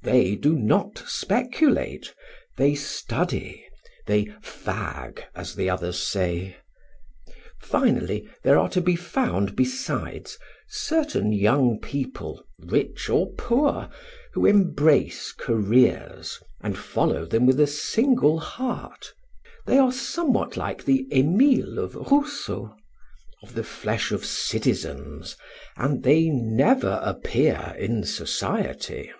They 0.00 0.36
do 0.36 0.54
not 0.56 1.02
speculate, 1.08 2.14
they 2.56 2.76
study; 2.76 3.66
they 4.06 4.26
fag, 4.40 5.24
as 5.34 5.56
the 5.56 5.68
others 5.68 5.98
say. 5.98 6.56
Finally 7.60 8.28
there 8.44 8.60
are 8.60 8.68
to 8.70 8.80
be 8.80 8.94
found, 8.94 9.56
besides, 9.56 10.38
certain 10.68 11.32
young 11.32 11.80
people, 11.80 12.44
rich 12.60 13.08
or 13.10 13.32
poor, 13.32 13.90
who 14.34 14.46
embrace 14.46 15.32
careers 15.36 16.38
and 16.60 16.78
follow 16.78 17.26
them 17.26 17.44
with 17.44 17.58
a 17.58 17.66
single 17.66 18.38
heart; 18.38 19.12
they 19.66 19.78
are 19.78 19.92
somewhat 19.92 20.56
like 20.56 20.84
the 20.84 21.08
Emile 21.12 21.80
of 21.80 21.96
Rousseau, 21.96 22.72
of 23.42 23.52
the 23.54 23.64
flesh 23.64 24.12
of 24.12 24.24
citizens, 24.24 25.36
and 25.76 26.04
they 26.04 26.28
never 26.28 27.00
appear 27.02 27.74
in 27.76 28.04
society. 28.04 29.10